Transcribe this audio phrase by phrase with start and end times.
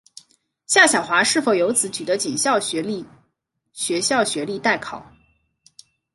[0.65, 2.59] 夏晓华是否由此取得警官
[3.71, 5.11] 学校学历待考。